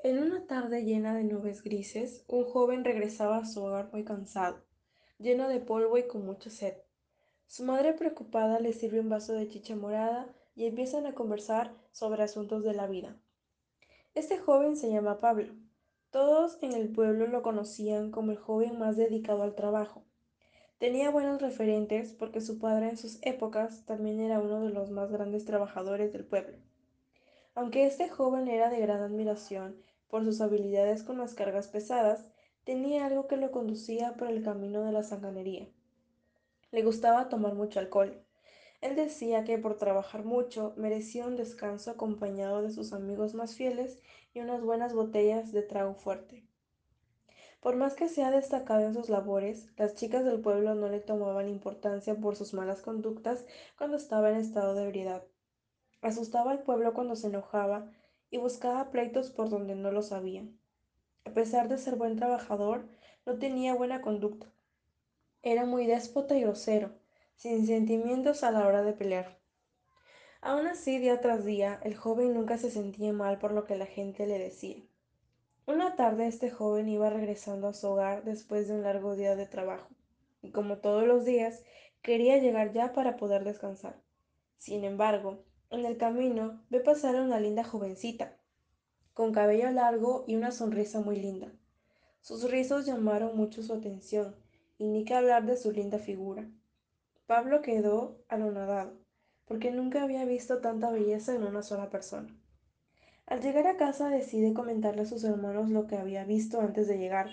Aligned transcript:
En 0.00 0.22
una 0.22 0.46
tarde 0.46 0.84
llena 0.84 1.12
de 1.12 1.24
nubes 1.24 1.64
grises, 1.64 2.24
un 2.28 2.44
joven 2.44 2.84
regresaba 2.84 3.38
a 3.38 3.44
su 3.44 3.64
hogar 3.64 3.90
muy 3.92 4.04
cansado, 4.04 4.62
lleno 5.18 5.48
de 5.48 5.58
polvo 5.58 5.98
y 5.98 6.06
con 6.06 6.24
mucha 6.24 6.50
sed. 6.50 6.74
Su 7.48 7.64
madre 7.64 7.94
preocupada 7.94 8.60
le 8.60 8.72
sirve 8.72 9.00
un 9.00 9.08
vaso 9.08 9.32
de 9.32 9.48
chicha 9.48 9.74
morada 9.74 10.32
y 10.54 10.66
empiezan 10.66 11.06
a 11.06 11.16
conversar 11.16 11.74
sobre 11.90 12.22
asuntos 12.22 12.62
de 12.62 12.74
la 12.74 12.86
vida. 12.86 13.16
Este 14.14 14.38
joven 14.38 14.76
se 14.76 14.88
llama 14.88 15.18
Pablo. 15.18 15.52
Todos 16.10 16.58
en 16.62 16.74
el 16.74 16.90
pueblo 16.92 17.26
lo 17.26 17.42
conocían 17.42 18.12
como 18.12 18.30
el 18.30 18.38
joven 18.38 18.78
más 18.78 18.96
dedicado 18.96 19.42
al 19.42 19.56
trabajo. 19.56 20.04
Tenía 20.78 21.10
buenos 21.10 21.42
referentes 21.42 22.12
porque 22.12 22.40
su 22.40 22.60
padre 22.60 22.90
en 22.90 22.98
sus 22.98 23.18
épocas 23.22 23.84
también 23.84 24.20
era 24.20 24.38
uno 24.38 24.60
de 24.60 24.70
los 24.70 24.92
más 24.92 25.10
grandes 25.10 25.44
trabajadores 25.44 26.12
del 26.12 26.24
pueblo. 26.24 26.56
Aunque 27.58 27.88
este 27.88 28.08
joven 28.08 28.46
era 28.46 28.70
de 28.70 28.78
gran 28.78 29.02
admiración 29.02 29.82
por 30.06 30.22
sus 30.24 30.40
habilidades 30.40 31.02
con 31.02 31.18
las 31.18 31.34
cargas 31.34 31.66
pesadas, 31.66 32.24
tenía 32.62 33.04
algo 33.04 33.26
que 33.26 33.36
lo 33.36 33.50
conducía 33.50 34.14
por 34.14 34.28
el 34.28 34.44
camino 34.44 34.84
de 34.84 34.92
la 34.92 35.02
sanganería. 35.02 35.68
Le 36.70 36.84
gustaba 36.84 37.28
tomar 37.28 37.54
mucho 37.54 37.80
alcohol. 37.80 38.24
Él 38.80 38.94
decía 38.94 39.42
que 39.42 39.58
por 39.58 39.76
trabajar 39.76 40.24
mucho 40.24 40.72
merecía 40.76 41.26
un 41.26 41.34
descanso 41.34 41.90
acompañado 41.90 42.62
de 42.62 42.70
sus 42.70 42.92
amigos 42.92 43.34
más 43.34 43.56
fieles 43.56 44.00
y 44.32 44.38
unas 44.38 44.62
buenas 44.62 44.94
botellas 44.94 45.50
de 45.50 45.62
trago 45.62 45.94
fuerte. 45.94 46.46
Por 47.60 47.74
más 47.74 47.94
que 47.94 48.08
sea 48.08 48.30
destacado 48.30 48.86
en 48.86 48.94
sus 48.94 49.08
labores, 49.08 49.66
las 49.76 49.96
chicas 49.96 50.24
del 50.24 50.40
pueblo 50.40 50.76
no 50.76 50.88
le 50.88 51.00
tomaban 51.00 51.48
importancia 51.48 52.14
por 52.14 52.36
sus 52.36 52.54
malas 52.54 52.82
conductas 52.82 53.44
cuando 53.76 53.96
estaba 53.96 54.30
en 54.30 54.36
estado 54.36 54.76
de 54.76 54.84
ebriedad. 54.84 55.24
Asustaba 56.00 56.52
al 56.52 56.62
pueblo 56.62 56.94
cuando 56.94 57.16
se 57.16 57.26
enojaba 57.26 57.90
y 58.30 58.38
buscaba 58.38 58.90
pleitos 58.90 59.30
por 59.30 59.48
donde 59.50 59.74
no 59.74 59.90
lo 59.90 60.02
sabían. 60.02 60.58
A 61.24 61.30
pesar 61.30 61.68
de 61.68 61.78
ser 61.78 61.96
buen 61.96 62.16
trabajador, 62.16 62.88
no 63.26 63.38
tenía 63.38 63.74
buena 63.74 64.00
conducta. 64.00 64.46
Era 65.42 65.64
muy 65.64 65.86
déspota 65.86 66.36
y 66.36 66.42
grosero, 66.42 66.90
sin 67.36 67.66
sentimientos 67.66 68.42
a 68.42 68.50
la 68.50 68.66
hora 68.66 68.82
de 68.82 68.92
pelear. 68.92 69.38
Aún 70.40 70.66
así, 70.66 70.98
día 70.98 71.20
tras 71.20 71.44
día, 71.44 71.80
el 71.82 71.96
joven 71.96 72.34
nunca 72.34 72.58
se 72.58 72.70
sentía 72.70 73.12
mal 73.12 73.38
por 73.38 73.52
lo 73.52 73.64
que 73.64 73.76
la 73.76 73.86
gente 73.86 74.26
le 74.26 74.38
decía. 74.38 74.82
Una 75.66 75.96
tarde 75.96 76.26
este 76.26 76.50
joven 76.50 76.88
iba 76.88 77.10
regresando 77.10 77.68
a 77.68 77.74
su 77.74 77.88
hogar 77.88 78.24
después 78.24 78.68
de 78.68 78.74
un 78.74 78.82
largo 78.82 79.16
día 79.16 79.36
de 79.36 79.46
trabajo, 79.46 79.88
y 80.40 80.50
como 80.50 80.78
todos 80.78 81.06
los 81.06 81.24
días, 81.24 81.62
quería 82.02 82.38
llegar 82.38 82.72
ya 82.72 82.92
para 82.92 83.16
poder 83.16 83.44
descansar. 83.44 84.00
Sin 84.56 84.84
embargo, 84.84 85.44
en 85.70 85.84
el 85.84 85.98
camino 85.98 86.62
ve 86.70 86.80
pasar 86.80 87.16
a 87.16 87.22
una 87.22 87.40
linda 87.40 87.62
jovencita, 87.62 88.36
con 89.12 89.32
cabello 89.32 89.70
largo 89.70 90.24
y 90.26 90.36
una 90.36 90.50
sonrisa 90.50 91.00
muy 91.00 91.16
linda. 91.16 91.52
Sus 92.20 92.50
rizos 92.50 92.86
llamaron 92.86 93.36
mucho 93.36 93.62
su 93.62 93.74
atención, 93.74 94.34
y 94.78 94.88
ni 94.88 95.04
que 95.04 95.14
hablar 95.14 95.44
de 95.44 95.56
su 95.56 95.70
linda 95.70 95.98
figura. 95.98 96.48
Pablo 97.26 97.60
quedó 97.60 98.24
anonadado, 98.28 98.94
porque 99.44 99.70
nunca 99.70 100.02
había 100.02 100.24
visto 100.24 100.58
tanta 100.60 100.90
belleza 100.90 101.34
en 101.34 101.42
una 101.42 101.62
sola 101.62 101.90
persona. 101.90 102.34
Al 103.26 103.42
llegar 103.42 103.66
a 103.66 103.76
casa 103.76 104.08
decide 104.08 104.54
comentarle 104.54 105.02
a 105.02 105.06
sus 105.06 105.22
hermanos 105.24 105.68
lo 105.68 105.86
que 105.86 105.96
había 105.96 106.24
visto 106.24 106.60
antes 106.60 106.88
de 106.88 106.96
llegar. 106.96 107.28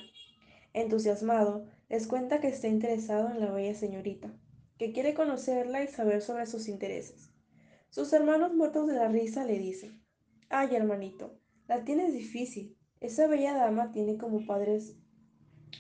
Entusiasmado, 0.74 1.66
les 1.88 2.08
cuenta 2.08 2.42
que 2.42 2.50
está 2.50 2.68
interesado 2.68 3.30
en 3.30 3.40
la 3.40 3.52
bella 3.52 3.76
señorita, 3.76 4.34
que 4.78 4.92
quiere 4.92 5.14
conocerla 5.14 5.84
y 5.84 5.88
saber 5.88 6.22
sobre 6.22 6.48
sus 6.48 6.68
intereses. 6.68 7.35
Sus 7.96 8.12
hermanos 8.12 8.54
muertos 8.54 8.88
de 8.88 8.94
la 8.96 9.08
risa 9.08 9.46
le 9.46 9.58
dicen, 9.58 10.04
Ay, 10.50 10.76
hermanito, 10.76 11.40
la 11.66 11.86
tienes 11.86 12.12
difícil. 12.12 12.78
Esa 13.00 13.26
bella 13.26 13.54
dama 13.54 13.94
tiene 13.94 14.18
como 14.18 14.46
padres 14.46 14.98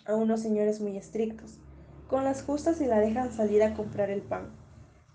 a 0.05 0.15
unos 0.15 0.39
señores 0.39 0.79
muy 0.79 0.95
estrictos, 0.95 1.59
con 2.07 2.23
las 2.23 2.41
justas 2.41 2.79
y 2.79 2.85
la 2.85 3.01
dejan 3.01 3.33
salir 3.33 3.63
a 3.63 3.73
comprar 3.73 4.11
el 4.11 4.21
pan. 4.21 4.55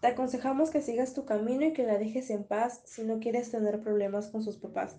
Te 0.03 0.09
aconsejamos 0.09 0.69
que 0.69 0.83
sigas 0.83 1.15
tu 1.15 1.25
camino 1.25 1.65
y 1.65 1.73
que 1.73 1.87
la 1.87 1.97
dejes 1.97 2.29
en 2.29 2.45
paz 2.45 2.83
si 2.85 3.03
no 3.03 3.19
quieres 3.19 3.51
tener 3.51 3.81
problemas 3.81 4.29
con 4.29 4.43
sus 4.43 4.59
papás. 4.59 4.99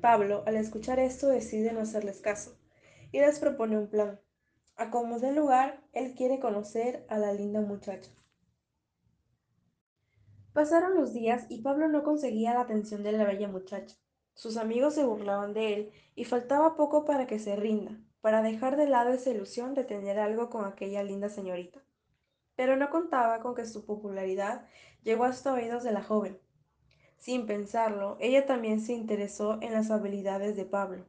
Pablo, 0.00 0.42
al 0.46 0.56
escuchar 0.56 1.00
esto, 1.00 1.28
decide 1.28 1.74
no 1.74 1.80
hacerles 1.80 2.22
caso 2.22 2.56
y 3.12 3.20
les 3.20 3.40
propone 3.40 3.76
un 3.76 3.88
plan. 3.88 4.20
A 4.76 4.90
como 4.90 5.18
de 5.18 5.32
lugar, 5.32 5.84
él 5.92 6.14
quiere 6.14 6.40
conocer 6.40 7.04
a 7.10 7.18
la 7.18 7.34
linda 7.34 7.60
muchacha. 7.60 8.10
Pasaron 10.54 10.94
los 10.94 11.12
días 11.12 11.44
y 11.50 11.60
Pablo 11.60 11.88
no 11.88 12.02
conseguía 12.02 12.54
la 12.54 12.62
atención 12.62 13.02
de 13.02 13.12
la 13.12 13.24
bella 13.24 13.48
muchacha. 13.48 13.94
Sus 14.32 14.56
amigos 14.56 14.94
se 14.94 15.04
burlaban 15.04 15.52
de 15.52 15.74
él 15.74 15.92
y 16.14 16.24
faltaba 16.24 16.74
poco 16.76 17.04
para 17.04 17.26
que 17.26 17.38
se 17.38 17.54
rinda, 17.54 18.00
para 18.22 18.40
dejar 18.40 18.78
de 18.78 18.88
lado 18.88 19.12
esa 19.12 19.28
ilusión 19.28 19.74
de 19.74 19.84
tener 19.84 20.18
algo 20.18 20.48
con 20.48 20.64
aquella 20.64 21.02
linda 21.02 21.28
señorita 21.28 21.84
pero 22.56 22.76
no 22.76 22.90
contaba 22.90 23.40
con 23.40 23.54
que 23.54 23.66
su 23.66 23.84
popularidad 23.84 24.66
llegó 25.02 25.24
hasta 25.24 25.52
oídos 25.52 25.82
de 25.82 25.92
la 25.92 26.02
joven. 26.02 26.38
Sin 27.18 27.46
pensarlo, 27.46 28.16
ella 28.20 28.46
también 28.46 28.80
se 28.80 28.92
interesó 28.92 29.58
en 29.62 29.72
las 29.72 29.90
habilidades 29.90 30.56
de 30.56 30.64
Pablo. 30.64 31.06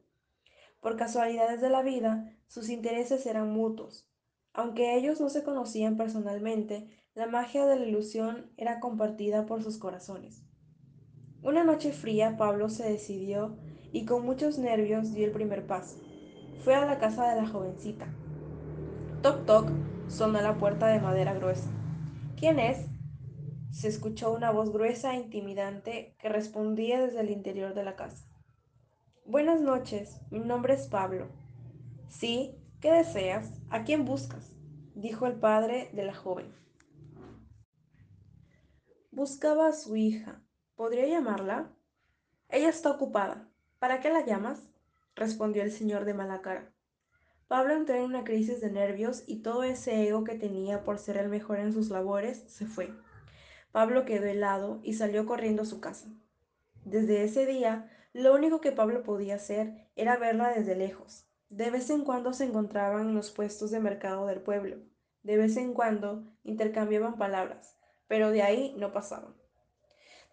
Por 0.79 0.97
casualidades 0.97 1.61
de 1.61 1.69
la 1.69 1.81
vida, 1.81 2.33
sus 2.47 2.69
intereses 2.69 3.25
eran 3.25 3.51
mutuos. 3.51 4.09
Aunque 4.53 4.95
ellos 4.95 5.19
no 5.19 5.29
se 5.29 5.43
conocían 5.43 5.97
personalmente, 5.97 6.87
la 7.15 7.27
magia 7.27 7.65
de 7.65 7.79
la 7.79 7.85
ilusión 7.85 8.51
era 8.57 8.81
compartida 8.81 9.45
por 9.45 9.63
sus 9.63 9.77
corazones. 9.77 10.43
Una 11.41 11.63
noche 11.63 11.93
fría, 11.93 12.35
Pablo 12.35 12.67
se 12.67 12.91
decidió 12.91 13.55
y 13.93 14.03
con 14.05 14.25
muchos 14.25 14.57
nervios 14.57 15.13
dio 15.13 15.25
el 15.25 15.31
primer 15.31 15.65
paso. 15.65 15.97
Fue 16.65 16.75
a 16.75 16.85
la 16.85 16.99
casa 16.99 17.29
de 17.29 17.41
la 17.41 17.47
jovencita. 17.47 18.07
Toc 19.21 19.45
toc, 19.45 19.71
sonó 20.09 20.41
la 20.41 20.57
puerta 20.57 20.87
de 20.87 20.99
madera 20.99 21.33
gruesa. 21.33 21.69
¿Quién 22.35 22.59
es? 22.59 22.85
Se 23.71 23.87
escuchó 23.87 24.33
una 24.33 24.51
voz 24.51 24.73
gruesa 24.73 25.13
e 25.13 25.21
intimidante 25.21 26.17
que 26.19 26.27
respondía 26.27 26.99
desde 26.99 27.21
el 27.21 27.29
interior 27.29 27.73
de 27.73 27.85
la 27.85 27.95
casa. 27.95 28.27
Buenas 29.25 29.61
noches, 29.61 30.19
mi 30.31 30.39
nombre 30.39 30.73
es 30.73 30.87
Pablo. 30.87 31.27
Sí, 32.09 32.57
¿qué 32.81 32.91
deseas? 32.91 33.53
¿A 33.69 33.85
quién 33.85 34.03
buscas? 34.03 34.51
dijo 34.95 35.27
el 35.27 35.35
padre 35.35 35.89
de 35.93 36.03
la 36.03 36.13
joven. 36.13 36.65
Buscaba 39.15 39.69
a 39.69 39.71
su 39.71 39.95
hija. 39.95 40.41
¿Podría 40.75 41.07
llamarla? 41.07 41.71
Ella 42.49 42.67
está 42.67 42.91
ocupada. 42.91 43.47
¿Para 43.79 44.01
qué 44.01 44.09
la 44.09 44.25
llamas? 44.25 44.67
respondió 45.15 45.63
el 45.63 45.71
señor 45.71 46.03
de 46.03 46.13
mala 46.13 46.41
cara. 46.41 46.73
Pablo 47.47 47.75
entró 47.75 47.95
en 47.95 48.03
una 48.03 48.25
crisis 48.25 48.59
de 48.59 48.69
nervios 48.69 49.23
y 49.25 49.37
todo 49.37 49.63
ese 49.63 50.05
ego 50.05 50.25
que 50.25 50.35
tenía 50.35 50.83
por 50.83 50.99
ser 50.99 51.15
el 51.15 51.29
mejor 51.29 51.59
en 51.59 51.71
sus 51.71 51.91
labores 51.91 52.43
se 52.47 52.65
fue. 52.65 52.93
Pablo 53.71 54.03
quedó 54.03 54.25
helado 54.25 54.81
y 54.83 54.95
salió 54.95 55.25
corriendo 55.25 55.61
a 55.61 55.65
su 55.65 55.79
casa. 55.79 56.09
Desde 56.83 57.23
ese 57.23 57.45
día, 57.45 57.89
lo 58.11 58.35
único 58.35 58.59
que 58.59 58.73
Pablo 58.73 59.01
podía 59.01 59.35
hacer 59.35 59.87
era 59.95 60.17
verla 60.17 60.49
desde 60.49 60.75
lejos. 60.75 61.25
De 61.47 61.69
vez 61.71 61.89
en 61.89 62.03
cuando 62.03 62.33
se 62.33 62.43
encontraban 62.43 63.07
en 63.07 63.15
los 63.15 63.31
puestos 63.31 63.71
de 63.71 63.79
mercado 63.79 64.25
del 64.25 64.41
pueblo. 64.41 64.75
De 65.23 65.37
vez 65.37 65.55
en 65.55 65.73
cuando 65.73 66.25
intercambiaban 66.43 67.17
palabras, 67.17 67.77
pero 68.07 68.31
de 68.31 68.41
ahí 68.41 68.75
no 68.77 68.91
pasaban. 68.91 69.33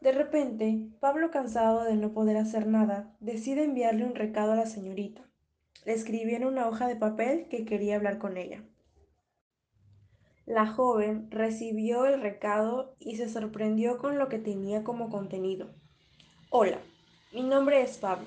De 0.00 0.12
repente, 0.12 0.88
Pablo, 0.99 1.31
cansado 1.31 1.84
de 1.84 1.94
no 1.94 2.12
poder 2.12 2.37
hacer 2.37 2.66
nada, 2.66 3.15
decide 3.21 3.62
enviarle 3.62 4.05
un 4.05 4.16
recado 4.16 4.53
a 4.53 4.56
la 4.56 4.66
señorita. 4.66 5.31
Le 5.84 5.93
escribió 5.93 6.37
en 6.37 6.44
una 6.44 6.69
hoja 6.69 6.88
de 6.88 6.97
papel 6.97 7.49
que 7.49 7.65
quería 7.65 7.97
hablar 7.97 8.19
con 8.19 8.37
ella. 8.37 8.65
La 10.44 10.66
joven 10.66 11.31
recibió 11.31 12.05
el 12.05 12.21
recado 12.21 12.97
y 12.99 13.16
se 13.16 13.28
sorprendió 13.28 13.99
con 13.99 14.19
lo 14.19 14.28
que 14.28 14.38
tenía 14.38 14.82
como 14.82 15.09
contenido. 15.09 15.71
Hola, 16.50 16.78
mi 17.32 17.44
nombre 17.44 17.81
es 17.81 17.99
Pablo. 17.99 18.27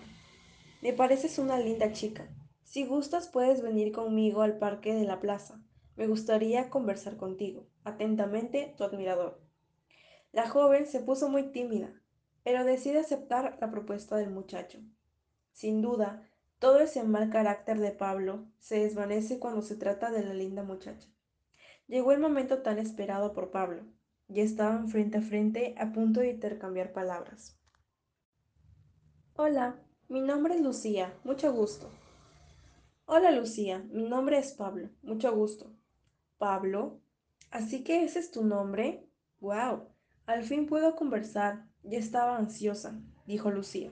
Me 0.82 0.94
pareces 0.94 1.40
una 1.40 1.60
linda 1.60 1.92
chica. 1.92 2.28
Si 2.64 2.86
gustas 2.86 3.28
puedes 3.28 3.62
venir 3.62 3.92
conmigo 3.92 4.44
al 4.44 4.58
parque 4.58 4.94
de 4.94 5.04
la 5.04 5.20
plaza. 5.20 5.62
Me 5.98 6.08
gustaría 6.08 6.70
conversar 6.70 7.18
contigo. 7.18 7.68
Atentamente, 7.84 8.74
tu 8.78 8.84
admirador. 8.86 9.45
La 10.36 10.50
joven 10.50 10.86
se 10.86 11.00
puso 11.00 11.30
muy 11.30 11.44
tímida, 11.44 11.94
pero 12.44 12.66
decide 12.66 13.00
aceptar 13.00 13.58
la 13.62 13.72
propuesta 13.72 14.18
del 14.18 14.32
muchacho. 14.32 14.80
Sin 15.54 15.82
duda, 15.82 16.30
todo 16.60 16.80
ese 16.80 17.04
mal 17.04 17.30
carácter 17.30 17.80
de 17.80 17.92
Pablo 17.92 18.46
se 18.60 18.82
desvanece 18.82 19.40
cuando 19.40 19.62
se 19.62 19.78
trata 19.78 20.12
de 20.12 20.26
la 20.26 20.34
linda 20.34 20.62
muchacha. 20.62 21.08
Llegó 21.88 22.12
el 22.12 22.20
momento 22.20 22.62
tan 22.62 22.80
esperado 22.80 23.32
por 23.32 23.52
Pablo. 23.52 23.86
Ya 24.28 24.44
estaban 24.44 24.90
frente 24.90 25.20
a 25.20 25.22
frente 25.22 25.74
a 25.78 25.94
punto 25.94 26.20
de 26.20 26.32
intercambiar 26.32 26.92
palabras. 26.92 27.58
Hola, 29.38 29.82
mi 30.10 30.20
nombre 30.20 30.56
es 30.56 30.62
Lucía, 30.62 31.18
mucho 31.24 31.54
gusto. 31.54 31.90
Hola 33.06 33.32
Lucía, 33.32 33.86
mi 33.90 34.04
nombre 34.04 34.38
es 34.38 34.52
Pablo, 34.52 34.90
mucho 35.02 35.34
gusto. 35.34 35.72
Pablo, 36.38 37.00
¿así 37.52 37.86
que 37.86 38.04
ese 38.04 38.20
es 38.20 38.32
tu 38.32 38.44
nombre? 38.44 39.08
¡Wow! 39.40 39.95
Al 40.26 40.44
fin 40.44 40.66
puedo 40.66 40.96
conversar. 40.96 41.68
Ya 41.84 42.00
estaba 42.00 42.38
ansiosa, 42.38 43.00
dijo 43.28 43.52
Lucía. 43.52 43.92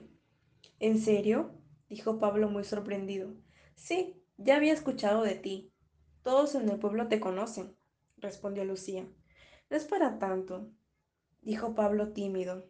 ¿En 0.80 0.98
serio? 0.98 1.52
dijo 1.88 2.18
Pablo 2.18 2.50
muy 2.50 2.64
sorprendido. 2.64 3.34
Sí, 3.76 4.20
ya 4.36 4.56
había 4.56 4.72
escuchado 4.72 5.22
de 5.22 5.36
ti. 5.36 5.72
Todos 6.24 6.56
en 6.56 6.68
el 6.68 6.80
pueblo 6.80 7.06
te 7.06 7.20
conocen, 7.20 7.76
respondió 8.16 8.64
Lucía. 8.64 9.06
No 9.70 9.76
es 9.76 9.84
para 9.84 10.18
tanto, 10.18 10.72
dijo 11.40 11.76
Pablo 11.76 12.12
tímido. 12.12 12.68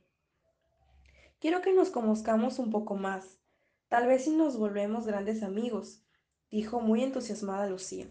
Quiero 1.38 1.62
que 1.62 1.72
nos 1.72 1.88
conozcamos 1.88 2.58
un 2.58 2.70
poco 2.70 2.96
más. 2.96 3.40
Tal 3.88 4.06
vez 4.06 4.25
si 4.25 4.31
nos 4.37 4.58
volvemos 4.58 5.06
grandes 5.06 5.43
amigos, 5.43 6.05
dijo 6.50 6.81
muy 6.81 7.02
entusiasmada 7.02 7.67
Lucía. 7.67 8.10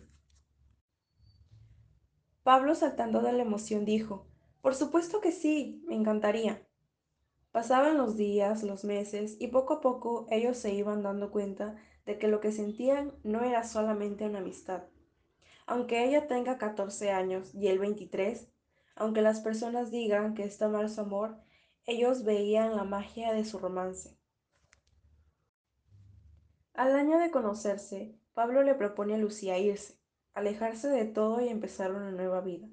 Pablo, 2.42 2.74
saltando 2.74 3.22
de 3.22 3.34
la 3.34 3.44
emoción, 3.44 3.86
dijo, 3.86 4.33
Por 4.64 4.76
supuesto 4.76 5.20
que 5.20 5.34
sí, 5.34 5.84
me 5.88 5.94
encantaría. 5.94 6.66
Pasaban 7.52 7.98
los 7.98 8.16
días, 8.16 8.64
los 8.64 8.86
meses, 8.86 9.36
y 9.38 9.50
poco 9.50 9.74
a 9.74 9.82
poco 9.82 10.26
ellos 10.32 10.56
se 10.56 10.74
iban 10.74 11.04
dando 11.04 11.32
cuenta 11.32 11.76
de 12.06 12.18
que 12.18 12.30
lo 12.30 12.40
que 12.40 12.54
sentían 12.54 13.12
no 13.24 13.44
era 13.44 13.66
solamente 13.66 14.26
una 14.26 14.40
amistad. 14.40 14.84
Aunque 15.66 16.06
ella 16.06 16.28
tenga 16.28 16.58
14 16.58 17.12
años 17.12 17.54
y 17.54 17.68
él 17.68 17.78
23, 17.78 18.48
aunque 18.96 19.22
las 19.22 19.42
personas 19.42 19.92
digan 19.92 20.34
que 20.34 20.46
está 20.46 20.70
mal 20.70 20.90
su 20.90 21.02
amor, 21.02 21.36
ellos 21.86 22.24
veían 22.24 22.78
la 22.78 22.86
magia 22.86 23.34
de 23.34 23.44
su 23.44 23.60
romance. 23.60 24.18
Al 26.74 26.96
año 26.96 27.20
de 27.20 27.32
conocerse, 27.32 28.18
Pablo 28.34 28.64
le 28.64 28.76
propone 28.76 29.16
a 29.16 29.18
Lucía 29.18 29.60
irse, 29.60 30.00
alejarse 30.34 30.88
de 30.88 31.04
todo 31.04 31.42
y 31.42 31.50
empezar 31.50 31.92
una 31.92 32.12
nueva 32.12 32.40
vida. 32.40 32.70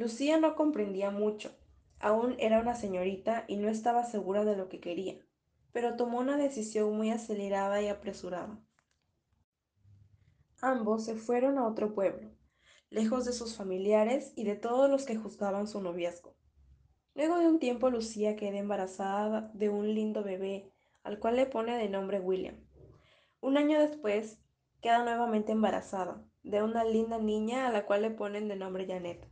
Lucía 0.00 0.38
no 0.38 0.56
comprendía 0.56 1.10
mucho, 1.10 1.54
aún 1.98 2.34
era 2.38 2.58
una 2.58 2.74
señorita 2.74 3.44
y 3.48 3.58
no 3.58 3.68
estaba 3.68 4.02
segura 4.02 4.46
de 4.46 4.56
lo 4.56 4.70
que 4.70 4.80
quería, 4.80 5.18
pero 5.72 5.96
tomó 5.96 6.20
una 6.20 6.38
decisión 6.38 6.96
muy 6.96 7.10
acelerada 7.10 7.82
y 7.82 7.88
apresurada. 7.88 8.58
Ambos 10.62 11.04
se 11.04 11.16
fueron 11.16 11.58
a 11.58 11.68
otro 11.68 11.92
pueblo, 11.92 12.30
lejos 12.88 13.26
de 13.26 13.34
sus 13.34 13.58
familiares 13.58 14.32
y 14.36 14.44
de 14.44 14.56
todos 14.56 14.88
los 14.88 15.04
que 15.04 15.16
juzgaban 15.16 15.68
su 15.68 15.82
noviazgo. 15.82 16.34
Luego 17.14 17.36
de 17.36 17.48
un 17.48 17.58
tiempo 17.58 17.90
Lucía 17.90 18.36
queda 18.36 18.56
embarazada 18.56 19.50
de 19.52 19.68
un 19.68 19.94
lindo 19.94 20.24
bebé, 20.24 20.72
al 21.02 21.18
cual 21.18 21.36
le 21.36 21.44
pone 21.44 21.76
de 21.76 21.90
nombre 21.90 22.20
William. 22.20 22.56
Un 23.42 23.58
año 23.58 23.78
después, 23.78 24.38
queda 24.80 25.04
nuevamente 25.04 25.52
embarazada 25.52 26.24
de 26.42 26.62
una 26.62 26.84
linda 26.84 27.18
niña 27.18 27.66
a 27.66 27.70
la 27.70 27.84
cual 27.84 28.00
le 28.00 28.10
ponen 28.10 28.48
de 28.48 28.56
nombre 28.56 28.86
Janet. 28.86 29.29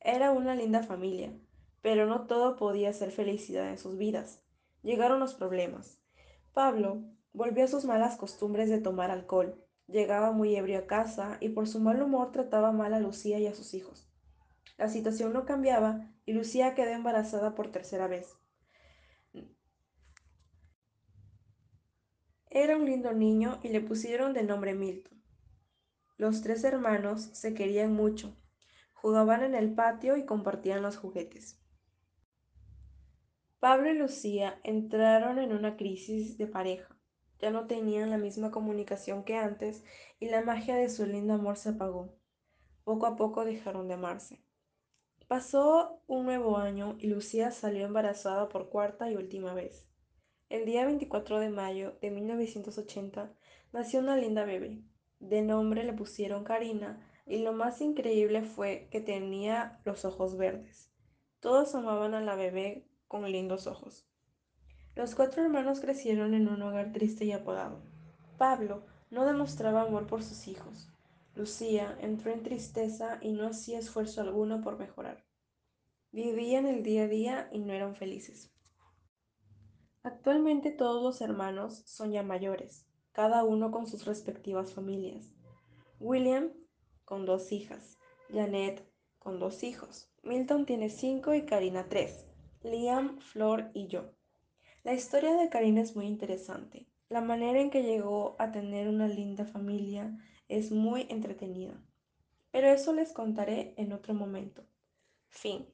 Era 0.00 0.30
una 0.30 0.54
linda 0.54 0.82
familia, 0.82 1.32
pero 1.82 2.06
no 2.06 2.26
todo 2.26 2.56
podía 2.56 2.92
ser 2.92 3.10
felicidad 3.10 3.68
en 3.68 3.78
sus 3.78 3.96
vidas. 3.98 4.42
Llegaron 4.82 5.20
los 5.20 5.34
problemas. 5.34 5.98
Pablo 6.52 7.02
volvió 7.32 7.64
a 7.64 7.68
sus 7.68 7.84
malas 7.84 8.16
costumbres 8.16 8.70
de 8.70 8.80
tomar 8.80 9.10
alcohol. 9.10 9.64
Llegaba 9.86 10.32
muy 10.32 10.54
ebrio 10.54 10.78
a 10.78 10.86
casa 10.86 11.38
y 11.40 11.48
por 11.48 11.66
su 11.66 11.80
mal 11.80 12.02
humor 12.02 12.30
trataba 12.30 12.72
mal 12.72 12.94
a 12.94 13.00
Lucía 13.00 13.38
y 13.38 13.46
a 13.46 13.54
sus 13.54 13.74
hijos. 13.74 14.08
La 14.76 14.88
situación 14.88 15.32
no 15.32 15.44
cambiaba 15.44 16.12
y 16.26 16.32
Lucía 16.32 16.74
quedó 16.74 16.90
embarazada 16.90 17.54
por 17.54 17.72
tercera 17.72 18.06
vez. 18.06 18.36
Era 22.50 22.76
un 22.76 22.86
lindo 22.86 23.12
niño 23.12 23.58
y 23.62 23.68
le 23.68 23.80
pusieron 23.80 24.32
de 24.32 24.42
nombre 24.42 24.74
Milton. 24.74 25.22
Los 26.16 26.42
tres 26.42 26.64
hermanos 26.64 27.28
se 27.32 27.54
querían 27.54 27.92
mucho, 27.92 28.34
jugaban 29.00 29.42
en 29.44 29.54
el 29.54 29.74
patio 29.74 30.16
y 30.16 30.24
compartían 30.24 30.82
los 30.82 30.96
juguetes. 30.96 31.60
Pablo 33.60 33.90
y 33.90 33.98
Lucía 33.98 34.60
entraron 34.62 35.38
en 35.38 35.52
una 35.52 35.76
crisis 35.76 36.38
de 36.38 36.46
pareja. 36.46 36.96
Ya 37.40 37.50
no 37.50 37.66
tenían 37.66 38.10
la 38.10 38.18
misma 38.18 38.50
comunicación 38.50 39.24
que 39.24 39.36
antes 39.36 39.84
y 40.20 40.28
la 40.28 40.42
magia 40.42 40.76
de 40.76 40.88
su 40.88 41.06
lindo 41.06 41.34
amor 41.34 41.56
se 41.56 41.70
apagó. 41.70 42.16
Poco 42.84 43.06
a 43.06 43.16
poco 43.16 43.44
dejaron 43.44 43.88
de 43.88 43.94
amarse. 43.94 44.42
Pasó 45.28 46.02
un 46.06 46.24
nuevo 46.24 46.56
año 46.56 46.96
y 46.98 47.08
Lucía 47.08 47.50
salió 47.50 47.84
embarazada 47.86 48.48
por 48.48 48.70
cuarta 48.70 49.10
y 49.10 49.16
última 49.16 49.54
vez. 49.54 49.86
El 50.48 50.64
día 50.64 50.86
24 50.86 51.38
de 51.40 51.50
mayo 51.50 51.98
de 52.00 52.10
1980 52.10 53.34
nació 53.72 54.00
una 54.00 54.16
linda 54.16 54.44
bebé. 54.44 54.82
De 55.20 55.42
nombre 55.42 55.84
le 55.84 55.92
pusieron 55.92 56.44
Karina 56.44 57.07
y 57.28 57.38
lo 57.38 57.52
más 57.52 57.80
increíble 57.80 58.42
fue 58.42 58.88
que 58.90 59.00
tenía 59.00 59.80
los 59.84 60.04
ojos 60.04 60.36
verdes. 60.36 60.90
Todos 61.40 61.74
amaban 61.74 62.14
a 62.14 62.20
la 62.20 62.34
bebé 62.34 62.88
con 63.06 63.30
lindos 63.30 63.66
ojos. 63.66 64.08
Los 64.94 65.14
cuatro 65.14 65.42
hermanos 65.42 65.80
crecieron 65.80 66.34
en 66.34 66.48
un 66.48 66.60
hogar 66.62 66.92
triste 66.92 67.24
y 67.24 67.32
apagado. 67.32 67.82
Pablo 68.36 68.84
no 69.10 69.24
demostraba 69.24 69.82
amor 69.82 70.06
por 70.06 70.22
sus 70.22 70.48
hijos. 70.48 70.88
Lucía 71.34 71.96
entró 72.00 72.32
en 72.32 72.42
tristeza 72.42 73.18
y 73.20 73.32
no 73.32 73.46
hacía 73.46 73.78
esfuerzo 73.78 74.20
alguno 74.20 74.60
por 74.60 74.78
mejorar. 74.78 75.24
Vivían 76.10 76.66
el 76.66 76.82
día 76.82 77.04
a 77.04 77.08
día 77.08 77.48
y 77.52 77.60
no 77.60 77.72
eran 77.72 77.94
felices. 77.94 78.52
Actualmente 80.02 80.70
todos 80.70 81.02
los 81.02 81.20
hermanos 81.20 81.82
son 81.86 82.10
ya 82.10 82.22
mayores, 82.22 82.86
cada 83.12 83.44
uno 83.44 83.70
con 83.70 83.86
sus 83.86 84.04
respectivas 84.04 84.72
familias. 84.72 85.30
William 86.00 86.50
con 87.08 87.24
dos 87.24 87.52
hijas, 87.52 87.96
Janet 88.30 88.86
con 89.18 89.38
dos 89.40 89.62
hijos, 89.62 90.10
Milton 90.22 90.66
tiene 90.66 90.90
cinco 90.90 91.32
y 91.32 91.46
Karina 91.46 91.88
tres, 91.88 92.26
Liam, 92.62 93.18
Flor 93.18 93.70
y 93.72 93.86
yo. 93.86 94.12
La 94.84 94.92
historia 94.92 95.32
de 95.32 95.48
Karina 95.48 95.80
es 95.80 95.96
muy 95.96 96.04
interesante. 96.04 96.86
La 97.08 97.22
manera 97.22 97.62
en 97.62 97.70
que 97.70 97.82
llegó 97.82 98.36
a 98.38 98.52
tener 98.52 98.88
una 98.88 99.08
linda 99.08 99.46
familia 99.46 100.18
es 100.48 100.70
muy 100.70 101.06
entretenida. 101.08 101.82
Pero 102.50 102.68
eso 102.68 102.92
les 102.92 103.14
contaré 103.14 103.72
en 103.78 103.94
otro 103.94 104.12
momento. 104.12 104.66
Fin. 105.28 105.66